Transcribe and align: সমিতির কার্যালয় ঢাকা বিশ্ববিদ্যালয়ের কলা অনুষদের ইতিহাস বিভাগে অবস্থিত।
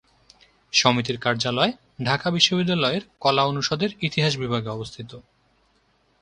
সমিতির 0.73 1.17
কার্যালয় 1.19 1.71
ঢাকা 2.03 2.27
বিশ্ববিদ্যালয়ের 2.31 3.03
কলা 3.19 3.43
অনুষদের 3.45 3.91
ইতিহাস 4.01 4.33
বিভাগে 4.37 4.69
অবস্থিত। 4.69 5.11